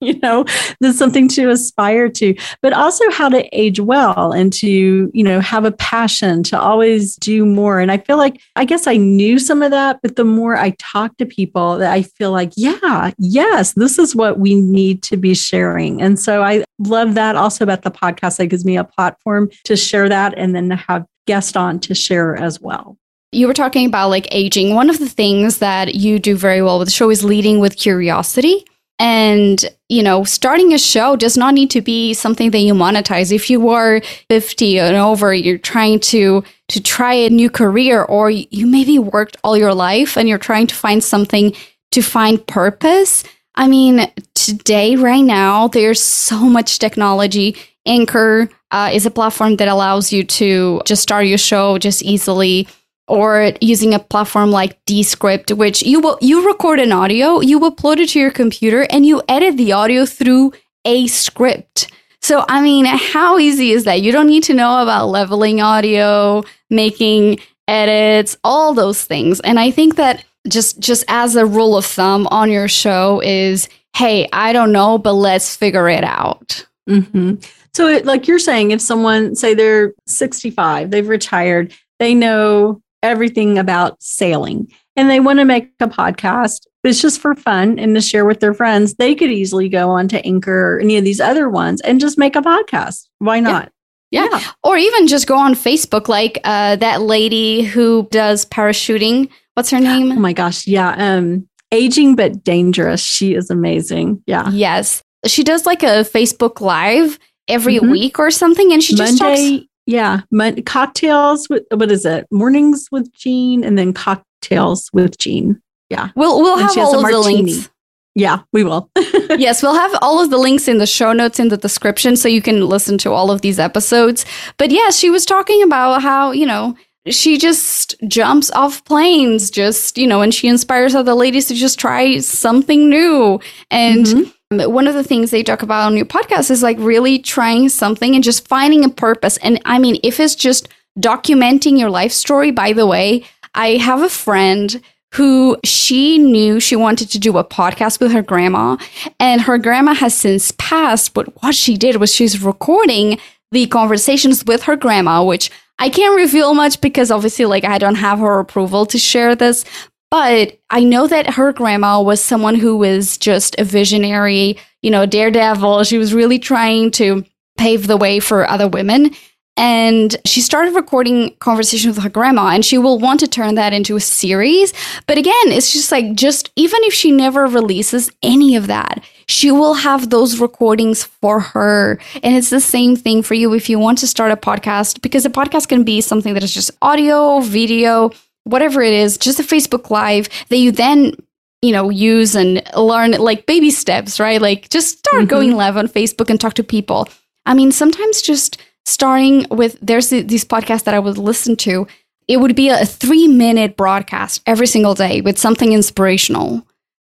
[0.10, 0.44] you know
[0.80, 2.34] there's something to aspire to.
[2.62, 7.16] But also how to age well and to you know have a passion to always
[7.16, 7.80] do more.
[7.80, 10.70] And i feel like i guess i knew some of that but the more i
[10.78, 15.16] talk to people that i feel like yeah yes this is what we need to
[15.16, 16.02] be sharing.
[16.02, 18.38] And so i love that also about the podcast.
[18.38, 21.94] That gives me a platform to share that and then to have guests on to
[21.94, 22.96] share as well.
[23.32, 24.74] You were talking about like aging.
[24.74, 27.76] One of the things that you do very well with the show is leading with
[27.76, 28.64] curiosity.
[29.00, 33.32] And, you know, starting a show does not need to be something that you monetize.
[33.32, 38.30] If you are 50 and over, you're trying to to try a new career or
[38.30, 41.54] you maybe worked all your life and you're trying to find something
[41.92, 43.24] to find purpose.
[43.54, 47.56] I mean, today, right now, there's so much technology.
[47.86, 52.68] Anchor uh, is a platform that allows you to just start your show just easily
[53.10, 57.98] or using a platform like Descript, which you will you record an audio, you upload
[57.98, 60.52] it to your computer, and you edit the audio through
[60.84, 61.90] a script.
[62.22, 64.00] So, I mean, how easy is that?
[64.02, 69.40] You don't need to know about leveling audio, making edits, all those things.
[69.40, 73.68] And I think that just just as a rule of thumb on your show is,
[73.96, 76.64] hey, I don't know, but let's figure it out.
[76.88, 77.36] Mm-hmm.
[77.74, 83.58] So, it, like you're saying, if someone say they're 65, they've retired, they know everything
[83.58, 84.68] about sailing.
[84.96, 88.26] and they want to make a podcast, but it's just for fun and to share
[88.26, 91.48] with their friends, they could easily go on to Anchor or any of these other
[91.48, 93.06] ones and just make a podcast.
[93.18, 93.72] Why not?
[94.10, 94.26] Yeah.
[94.30, 94.42] yeah.
[94.62, 99.30] Or even just go on Facebook, like uh, that lady who does parachuting.
[99.54, 100.12] What's her name?
[100.12, 100.66] Oh my gosh.
[100.66, 100.94] Yeah.
[100.98, 103.02] Um, aging but dangerous.
[103.02, 104.22] She is amazing.
[104.26, 104.50] Yeah.
[104.50, 105.02] Yes.
[105.26, 107.90] She does like a Facebook Live every mm-hmm.
[107.90, 108.72] week or something.
[108.72, 109.66] And she Monday, just talks.
[109.90, 110.20] Yeah.
[110.30, 112.26] Mon- cocktails with, what is it?
[112.30, 115.60] Mornings with Jean and then cocktails with Jean.
[115.88, 116.10] Yeah.
[116.14, 117.68] We'll, we'll have all of the links.
[118.14, 118.90] Yeah, we will.
[119.30, 122.28] yes, we'll have all of the links in the show notes in the description so
[122.28, 124.24] you can listen to all of these episodes.
[124.56, 126.76] But yeah, she was talking about how, you know,
[127.08, 131.78] she just jumps off planes, just, you know, and she inspires other ladies to just
[131.78, 133.40] try something new.
[133.70, 134.30] And mm-hmm.
[134.52, 138.16] One of the things they talk about on your podcast is like really trying something
[138.16, 139.36] and just finding a purpose.
[139.38, 144.02] And I mean, if it's just documenting your life story, by the way, I have
[144.02, 144.80] a friend
[145.14, 148.76] who she knew she wanted to do a podcast with her grandma,
[149.18, 151.14] and her grandma has since passed.
[151.14, 153.18] But what she did was she's recording
[153.52, 157.96] the conversations with her grandma, which I can't reveal much because obviously, like, I don't
[157.96, 159.64] have her approval to share this.
[160.10, 165.06] But I know that her grandma was someone who was just a visionary, you know,
[165.06, 165.84] daredevil.
[165.84, 167.24] She was really trying to
[167.56, 169.10] pave the way for other women.
[169.56, 173.74] And she started recording conversations with her grandma, and she will want to turn that
[173.74, 174.72] into a series.
[175.06, 179.50] But again, it's just like, just even if she never releases any of that, she
[179.50, 181.98] will have those recordings for her.
[182.22, 185.26] And it's the same thing for you if you want to start a podcast, because
[185.26, 188.12] a podcast can be something that is just audio, video,
[188.44, 191.14] whatever it is, just a Facebook Live that you then
[191.62, 195.28] you know use and learn like baby steps right like just start mm-hmm.
[195.28, 197.06] going live on facebook and talk to people
[197.44, 198.56] i mean sometimes just
[198.90, 201.86] starting with there's these podcasts that I would listen to.
[202.28, 206.66] It would be a three minute broadcast every single day with something inspirational.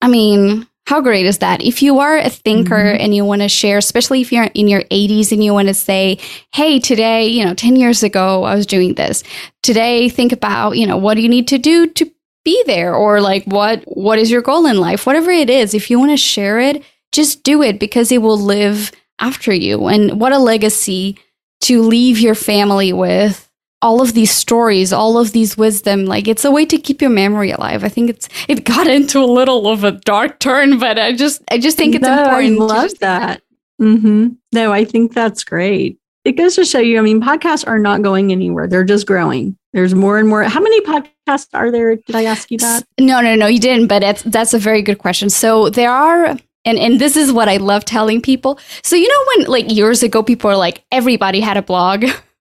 [0.03, 1.62] I mean, how great is that?
[1.62, 3.01] If you are a thinker mm-hmm.
[3.01, 5.75] and you want to share, especially if you're in your 80s and you want to
[5.75, 6.18] say,
[6.55, 9.25] hey, today, you know, 10 years ago, I was doing this.
[9.64, 12.11] Today, think about, you know, what do you need to do to
[12.44, 12.94] be there?
[12.94, 15.07] Or like, what what is your goal in life?
[15.07, 18.38] Whatever it is, if you want to share it, just do it because it will
[18.38, 19.87] live after you.
[19.88, 21.18] And what a legacy
[21.62, 23.46] to leave your family with
[23.83, 26.07] all of these stories, all of these wisdom.
[26.07, 27.85] Like it's a way to keep your memory alive.
[27.85, 31.43] I think it's it got into a little of a dark turn, but I just
[31.51, 32.61] I just think it's no, important.
[32.61, 33.43] I love that.
[33.81, 34.29] Mm-hmm.
[34.53, 35.99] No, I think that's great.
[36.25, 36.99] It goes to show you.
[36.99, 39.57] I mean, podcasts are not going anywhere; they're just growing.
[39.73, 40.43] There's more and more.
[40.43, 41.97] How many podcasts are there?
[41.97, 42.85] Did I ask you that?
[42.99, 43.89] No, no, no, you didn't.
[43.89, 45.31] But that's that's a very good question.
[45.31, 48.59] So there are and and this is what I love telling people.
[48.83, 52.07] So you know when like years ago people are like everybody had a blog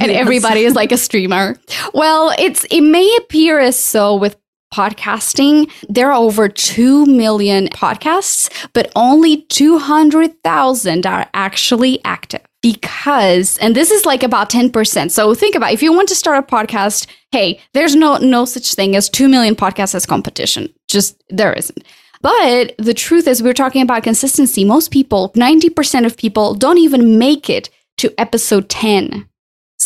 [0.00, 0.20] and yes.
[0.20, 1.56] everybody is like a streamer.
[1.94, 4.36] Well, it's it may appear as so with
[4.72, 5.70] podcasting.
[5.88, 13.90] There are over 2 million podcasts, but only 200,000 are actually active because and this
[13.90, 15.10] is like about 10%.
[15.10, 18.74] So think about if you want to start a podcast, hey, there's no no such
[18.74, 20.72] thing as 2 million podcasts as competition.
[20.88, 21.84] Just there isn't.
[22.20, 24.64] But the truth is, we're talking about consistency.
[24.64, 29.28] Most people, 90% of people, don't even make it to episode 10.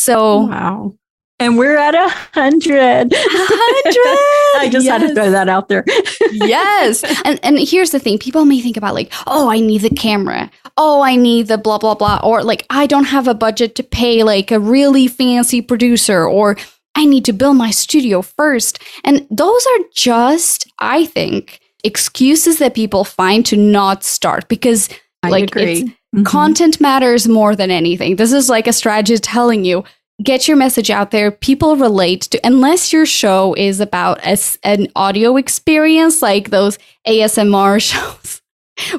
[0.03, 0.95] So, wow.
[1.39, 3.13] And we're at a hundred.
[3.15, 4.61] Hundred.
[4.61, 5.01] I just yes.
[5.01, 5.85] had to throw that out there.
[6.33, 7.05] yes.
[7.25, 10.51] And and here's the thing: people may think about like, oh, I need the camera.
[10.77, 13.83] Oh, I need the blah blah blah, or like I don't have a budget to
[13.83, 16.57] pay like a really fancy producer, or
[16.97, 18.83] I need to build my studio first.
[19.05, 24.89] And those are just, I think, excuses that people find to not start because
[25.23, 25.55] I like
[26.15, 26.25] mm-hmm.
[26.25, 28.17] content matters more than anything.
[28.17, 29.85] This is like a strategy telling you
[30.23, 31.31] get your message out there.
[31.31, 37.81] People relate to unless your show is about a, an audio experience like those ASMR
[37.93, 38.41] shows.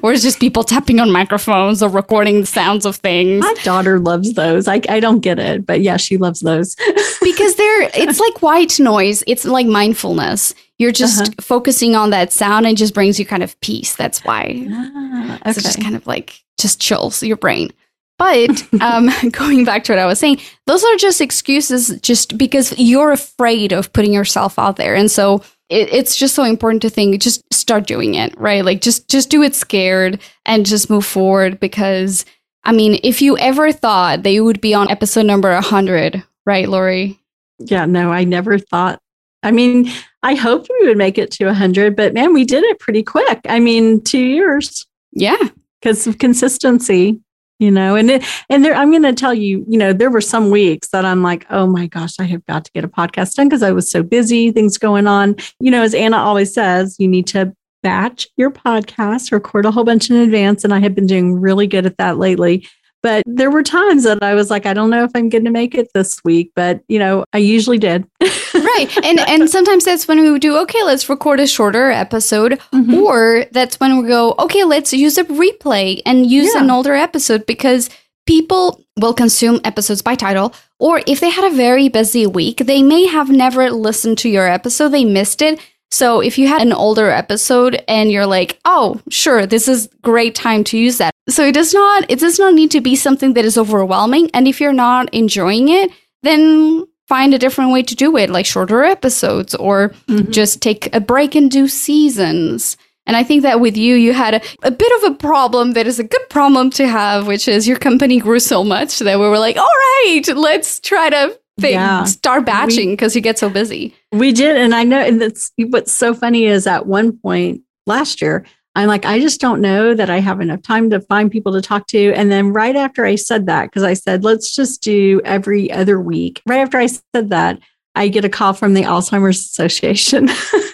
[0.04, 3.42] or it's just people tapping on microphones or recording the sounds of things.
[3.42, 4.68] My daughter loves those.
[4.68, 6.76] I, I don't get it, but yeah, she loves those.
[7.24, 9.24] because they're it's like white noise.
[9.26, 10.54] It's like mindfulness.
[10.78, 11.32] You're just uh-huh.
[11.42, 13.96] focusing on that sound and just brings you kind of peace.
[13.96, 14.68] That's why.
[14.70, 15.54] Ah, okay.
[15.54, 17.72] So just kind of like just chills your brain.
[18.18, 22.78] But um, going back to what I was saying, those are just excuses just because
[22.78, 24.96] you're afraid of putting yourself out there.
[24.96, 28.64] And so it, it's just so important to think, just start doing it, right?
[28.64, 32.26] Like just just do it scared and just move forward because
[32.64, 36.70] I mean, if you ever thought that you would be on episode number 100, right,
[36.70, 37.20] Lori?
[37.60, 39.00] Yeah, no, I never thought.
[39.44, 39.92] I mean,
[40.22, 43.42] I hoped we would make it to 100, but man, we did it pretty quick.
[43.46, 44.86] I mean, two years.
[45.12, 45.50] Yeah.
[45.84, 47.20] Because of consistency.
[47.60, 50.22] you know and it, and there i'm going to tell you you know there were
[50.22, 53.36] some weeks that i'm like oh my gosh i have got to get a podcast
[53.36, 56.96] done because i was so busy things going on you know as anna always says
[57.00, 57.54] you need to
[57.84, 61.68] batch your podcast record a whole bunch in advance and i have been doing really
[61.68, 62.68] good at that lately
[63.04, 65.52] but there were times that I was like, I don't know if I'm going to
[65.52, 68.08] make it this week, but you know, I usually did.
[68.54, 68.88] right.
[69.04, 72.54] And and sometimes that's when we would do, okay, let's record a shorter episode.
[72.72, 72.96] Mm-hmm.
[72.96, 76.64] Or that's when we go, okay, let's use a replay and use yeah.
[76.64, 77.90] an older episode because
[78.26, 80.54] people will consume episodes by title.
[80.80, 84.48] Or if they had a very busy week, they may have never listened to your
[84.48, 85.60] episode, they missed it.
[85.92, 90.34] So if you had an older episode and you're like, oh, sure, this is great
[90.34, 91.13] time to use that.
[91.30, 94.30] So it does not it does not need to be something that is overwhelming.
[94.34, 98.46] And if you're not enjoying it, then find a different way to do it, like
[98.46, 100.32] shorter episodes or mm-hmm.
[100.32, 102.78] just take a break and do seasons.
[103.06, 105.86] And I think that with you, you had a, a, bit of a problem that
[105.88, 109.28] is a good problem to have, which is your company grew so much that we
[109.28, 112.06] were like, all right, let's try to thing, yeah.
[112.06, 113.94] start batching because you get so busy.
[114.12, 114.56] We did.
[114.56, 118.46] And I know, and that's what's so funny is at one point last year,
[118.76, 121.62] I'm like, I just don't know that I have enough time to find people to
[121.62, 122.14] talk to.
[122.14, 126.00] And then right after I said that, because I said, let's just do every other
[126.00, 127.60] week, right after I said that,
[127.96, 130.28] I get a call from the Alzheimer's Association.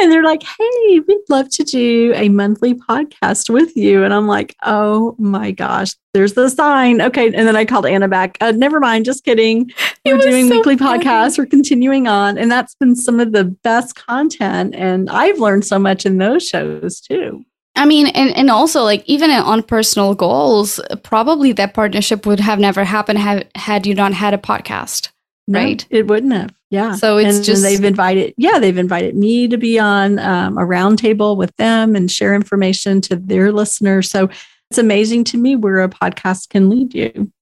[0.00, 4.04] and they're like, hey, we'd love to do a monthly podcast with you.
[4.04, 7.00] And I'm like, oh my gosh, there's the sign.
[7.00, 7.26] Okay.
[7.26, 8.38] And then I called Anna back.
[8.40, 9.70] Uh, never mind, just kidding.
[10.04, 11.04] We're doing so weekly funny.
[11.04, 11.38] podcasts.
[11.38, 12.38] We're continuing on.
[12.38, 14.74] And that's been some of the best content.
[14.74, 17.44] And I've learned so much in those shows too.
[17.76, 22.58] I mean, and, and also like even on personal goals, probably that partnership would have
[22.58, 25.10] never happened had, had you not had a podcast
[25.54, 25.86] right?
[25.90, 26.54] No, it wouldn't have.
[26.70, 26.94] Yeah.
[26.94, 30.56] So it's and, just and they've invited, yeah, they've invited me to be on um,
[30.56, 34.10] a roundtable with them and share information to their listeners.
[34.10, 34.30] So
[34.70, 37.32] it's amazing to me where a podcast can lead you.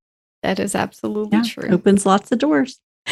[0.43, 1.71] That is absolutely yeah, true.
[1.71, 2.81] Opens lots of doors.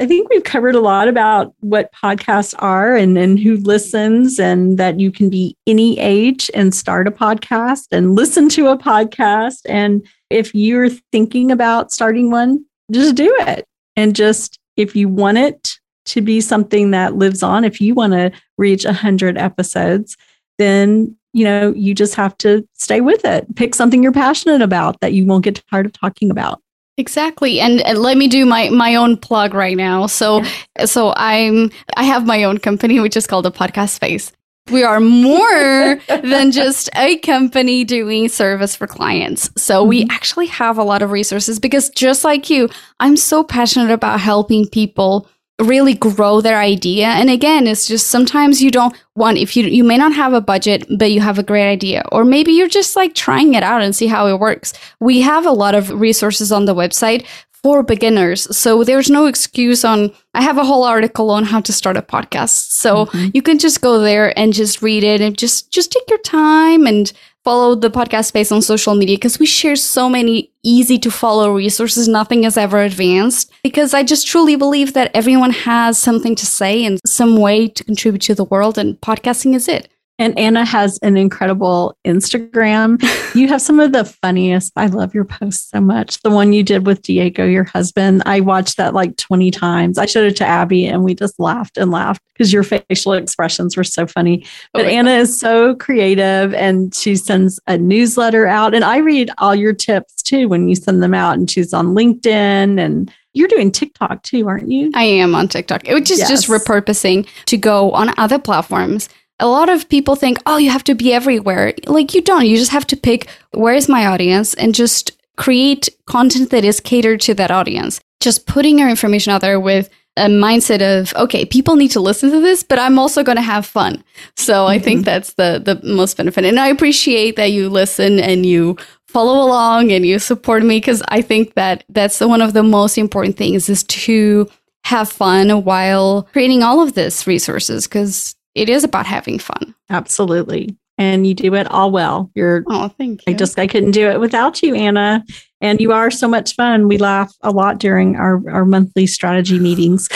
[0.00, 4.78] I think we've covered a lot about what podcasts are and, and who listens, and
[4.78, 9.58] that you can be any age and start a podcast and listen to a podcast.
[9.66, 13.66] And if you're thinking about starting one, just do it.
[13.96, 18.12] And just if you want it to be something that lives on, if you want
[18.12, 20.16] to reach 100 episodes,
[20.58, 23.54] then you know you just have to stay with it.
[23.56, 26.60] Pick something you're passionate about that you won't get tired of talking about.
[26.96, 27.60] Exactly.
[27.60, 30.06] And, and let me do my my own plug right now.
[30.06, 30.84] So yeah.
[30.86, 34.32] so i'm i have my own company which is called the podcast space
[34.70, 39.50] we are more than just a company doing service for clients.
[39.56, 40.10] So we mm-hmm.
[40.10, 42.68] actually have a lot of resources because just like you,
[43.00, 45.28] I'm so passionate about helping people
[45.60, 47.06] really grow their idea.
[47.08, 50.40] And again, it's just sometimes you don't want if you you may not have a
[50.40, 52.02] budget, but you have a great idea.
[52.12, 54.72] Or maybe you're just like trying it out and see how it works.
[55.00, 57.26] We have a lot of resources on the website
[57.62, 58.56] for beginners.
[58.56, 62.02] So there's no excuse on I have a whole article on how to start a
[62.02, 62.70] podcast.
[62.70, 63.30] So mm-hmm.
[63.34, 66.86] you can just go there and just read it and just just take your time
[66.86, 67.12] and
[67.44, 71.54] follow the podcast space on social media because we share so many easy to follow
[71.54, 72.06] resources.
[72.06, 76.84] Nothing is ever advanced because I just truly believe that everyone has something to say
[76.84, 79.89] and some way to contribute to the world and podcasting is it.
[80.20, 83.02] And Anna has an incredible Instagram.
[83.34, 84.70] you have some of the funniest.
[84.76, 86.20] I love your posts so much.
[86.20, 89.96] The one you did with Diego, your husband, I watched that like 20 times.
[89.96, 93.78] I showed it to Abby and we just laughed and laughed because your facial expressions
[93.78, 94.44] were so funny.
[94.44, 95.20] Oh but oh Anna God.
[95.20, 98.74] is so creative and she sends a newsletter out.
[98.74, 101.38] And I read all your tips too when you send them out.
[101.38, 104.90] And she's on LinkedIn and you're doing TikTok too, aren't you?
[104.94, 106.28] I am on TikTok, which is yes.
[106.28, 109.08] just repurposing to go on other platforms
[109.40, 111.74] a lot of people think, oh, you have to be everywhere.
[111.86, 112.46] Like, you don't.
[112.46, 116.80] You just have to pick where is my audience and just create content that is
[116.80, 118.00] catered to that audience.
[118.20, 122.30] Just putting your information out there with a mindset of, okay, people need to listen
[122.30, 124.04] to this, but I'm also going to have fun.
[124.36, 124.70] So mm-hmm.
[124.70, 125.04] I think mm-hmm.
[125.04, 126.44] that's the, the most benefit.
[126.44, 128.76] And I appreciate that you listen and you
[129.06, 132.98] follow along and you support me because I think that that's one of the most
[132.98, 134.48] important things is to
[134.84, 139.74] have fun while creating all of this resources because it is about having fun.
[139.88, 140.76] Absolutely.
[140.98, 142.30] And you do it all well.
[142.34, 143.32] You're Oh, thank you.
[143.32, 145.24] I just I couldn't do it without you, Anna.
[145.62, 146.88] And you are so much fun.
[146.88, 150.08] We laugh a lot during our, our monthly strategy meetings.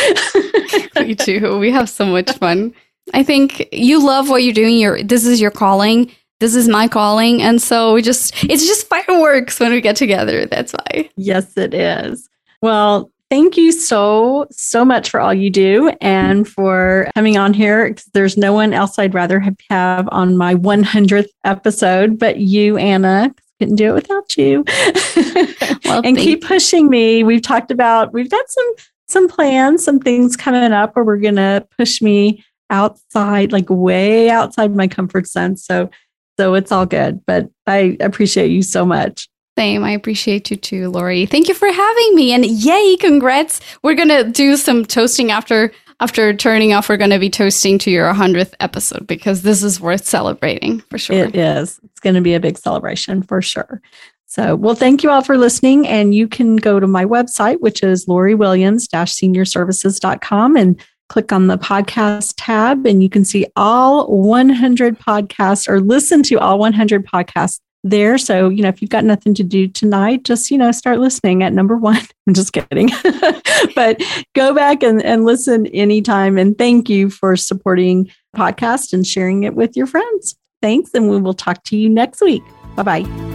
[0.97, 1.59] we do.
[1.59, 2.75] We have so much fun.
[3.13, 4.79] I think you love what you're doing.
[4.79, 6.11] Your this is your calling.
[6.41, 7.43] This is my calling.
[7.43, 10.47] And so we just it's just fireworks when we get together.
[10.47, 11.11] That's why.
[11.17, 12.29] Yes, it is.
[12.61, 17.95] Well, thank you so, so much for all you do and for coming on here.
[18.13, 23.35] There's no one else I'd rather have, on my 100th episode but you, Anna.
[23.59, 24.65] couldn't do it without you.
[25.85, 27.25] well, and keep pushing me.
[27.25, 28.75] We've talked about, we've got some
[29.07, 34.75] some plans, some things coming up where we're gonna push me outside, like way outside
[34.75, 35.57] my comfort zone.
[35.57, 35.91] So
[36.39, 37.25] so it's all good.
[37.27, 39.29] But I appreciate you so much.
[39.57, 39.85] Same.
[39.85, 41.27] I appreciate you too, Lori.
[41.27, 42.33] Thank you for having me.
[42.33, 43.61] And yay, congrats.
[43.83, 46.89] We're gonna do some toasting after after turning off.
[46.89, 51.17] We're gonna be toasting to your 100th episode because this is worth celebrating for sure.
[51.17, 51.79] It is.
[51.85, 53.81] It's gonna be a big celebration for sure.
[54.27, 55.87] So, well, thank you all for listening.
[55.87, 62.35] And you can go to my website, which is loriwilliams-seniorservices.com and click on the podcast
[62.37, 68.19] tab and you can see all 100 podcasts or listen to all 100 podcasts there.
[68.19, 71.43] So, you know, if you've got nothing to do tonight, just, you know, start listening
[71.43, 72.01] at number one.
[72.27, 72.91] I'm just kidding.
[73.77, 74.03] but
[74.35, 76.39] go back and, and listen anytime.
[76.39, 80.37] And thank you for supporting podcast and sharing it with your friends.
[80.63, 80.93] Thanks.
[80.95, 82.43] And we will talk to you next week.
[82.75, 83.34] Bye bye.